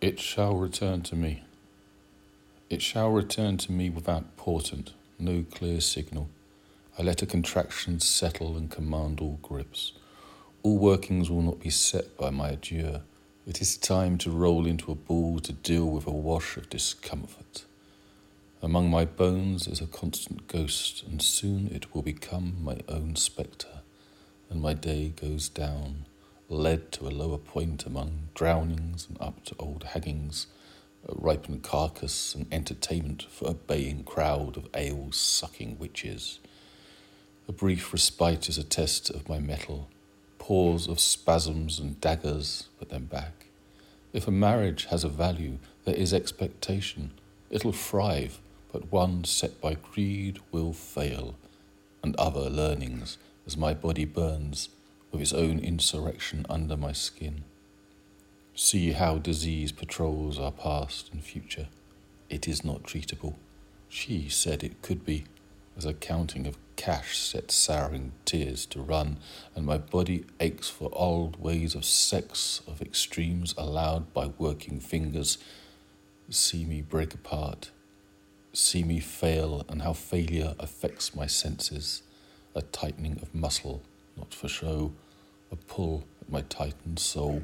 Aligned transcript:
It 0.00 0.18
shall 0.18 0.56
return 0.56 1.02
to 1.02 1.14
me. 1.14 1.42
It 2.70 2.80
shall 2.80 3.10
return 3.10 3.58
to 3.58 3.70
me 3.70 3.90
without 3.90 4.34
portent, 4.38 4.94
no 5.18 5.44
clear 5.50 5.82
signal. 5.82 6.30
I 6.98 7.02
let 7.02 7.20
a 7.20 7.26
contraction 7.26 8.00
settle 8.00 8.56
and 8.56 8.70
command 8.70 9.20
all 9.20 9.38
grips. 9.42 9.92
All 10.62 10.78
workings 10.78 11.28
will 11.28 11.42
not 11.42 11.60
be 11.60 11.68
set 11.68 12.16
by 12.16 12.30
my 12.30 12.48
adieu. 12.48 13.00
It 13.46 13.60
is 13.60 13.76
time 13.76 14.16
to 14.18 14.30
roll 14.30 14.66
into 14.66 14.90
a 14.90 14.94
ball 14.94 15.38
to 15.40 15.52
deal 15.52 15.84
with 15.84 16.06
a 16.06 16.10
wash 16.10 16.56
of 16.56 16.70
discomfort. 16.70 17.66
Among 18.62 18.88
my 18.88 19.04
bones 19.04 19.68
is 19.68 19.82
a 19.82 19.86
constant 19.86 20.48
ghost, 20.48 21.02
and 21.06 21.20
soon 21.20 21.68
it 21.68 21.94
will 21.94 22.02
become 22.02 22.56
my 22.62 22.78
own 22.88 23.16
spectre, 23.16 23.82
and 24.48 24.62
my 24.62 24.72
day 24.72 25.10
goes 25.10 25.50
down, 25.50 26.06
led 26.50 26.90
to 26.92 27.06
a 27.06 27.10
lower 27.10 27.38
point 27.38 27.86
among 27.86 28.28
drownings 28.34 29.06
and 29.08 29.16
up 29.20 29.44
to 29.44 29.54
old 29.58 29.84
haggings, 29.84 30.48
a 31.08 31.14
ripened 31.14 31.62
carcass, 31.62 32.34
and 32.34 32.46
entertainment 32.52 33.22
for 33.30 33.48
a 33.48 33.54
baying 33.54 34.04
crowd 34.04 34.56
of 34.56 34.68
ale 34.74 35.12
sucking 35.12 35.78
witches. 35.78 36.40
A 37.48 37.52
brief 37.52 37.92
respite 37.92 38.48
is 38.48 38.58
a 38.58 38.64
test 38.64 39.10
of 39.10 39.28
my 39.28 39.38
mettle, 39.38 39.88
pause 40.38 40.88
of 40.88 41.00
spasms 41.00 41.78
and 41.78 42.00
daggers, 42.00 42.68
but 42.78 42.90
then 42.90 43.04
back. 43.04 43.46
If 44.12 44.26
a 44.26 44.32
marriage 44.32 44.86
has 44.86 45.04
a 45.04 45.08
value, 45.08 45.58
there 45.84 45.94
is 45.94 46.12
expectation. 46.12 47.12
It'll 47.48 47.72
thrive 47.72 48.40
but 48.72 48.92
one 48.92 49.24
set 49.24 49.60
by 49.60 49.74
greed 49.74 50.38
will 50.52 50.72
fail, 50.72 51.34
and 52.02 52.14
other 52.16 52.48
learnings, 52.48 53.18
as 53.46 53.56
my 53.56 53.74
body 53.74 54.04
burns 54.04 54.68
with 55.10 55.20
its 55.20 55.32
own 55.32 55.58
insurrection 55.58 56.46
under 56.48 56.76
my 56.76 56.92
skin. 56.92 57.44
See 58.54 58.92
how 58.92 59.18
disease 59.18 59.72
patrols 59.72 60.38
our 60.38 60.52
past 60.52 61.10
and 61.12 61.22
future. 61.22 61.68
It 62.28 62.46
is 62.46 62.64
not 62.64 62.82
treatable. 62.82 63.34
She 63.88 64.28
said 64.28 64.62
it 64.62 64.82
could 64.82 65.04
be, 65.04 65.24
as 65.76 65.84
a 65.84 65.94
counting 65.94 66.46
of 66.46 66.58
cash 66.76 67.18
set 67.18 67.50
souring 67.50 68.12
tears 68.24 68.66
to 68.66 68.80
run, 68.80 69.18
and 69.54 69.66
my 69.66 69.78
body 69.78 70.24
aches 70.38 70.68
for 70.68 70.90
old 70.92 71.40
ways 71.40 71.74
of 71.74 71.84
sex, 71.84 72.62
of 72.66 72.80
extremes 72.80 73.54
allowed 73.56 74.12
by 74.12 74.26
working 74.38 74.80
fingers. 74.80 75.38
See 76.28 76.64
me 76.64 76.82
break 76.82 77.14
apart 77.14 77.70
see 78.52 78.82
me 78.82 79.00
fail 79.00 79.64
and 79.68 79.82
how 79.82 79.92
failure 79.92 80.54
affects 80.58 81.14
my 81.14 81.26
senses, 81.26 82.02
a 82.54 82.62
tightening 82.62 83.18
of 83.22 83.34
muscle, 83.34 83.82
for 84.34 84.48
show, 84.48 84.92
a 85.50 85.56
pull 85.56 86.04
at 86.20 86.30
my 86.30 86.42
tightened 86.42 86.98
soul. 86.98 87.42